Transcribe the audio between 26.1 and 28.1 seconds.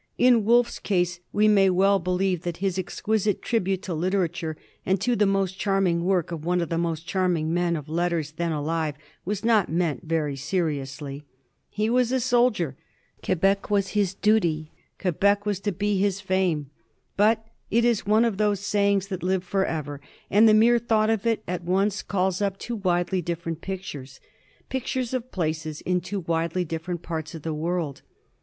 widely differ ent parts of the world.